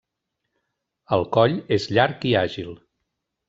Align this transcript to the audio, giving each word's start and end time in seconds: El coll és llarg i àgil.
El 1.19 1.27
coll 1.37 1.55
és 1.77 1.87
llarg 1.95 2.29
i 2.31 2.35
àgil. 2.43 2.77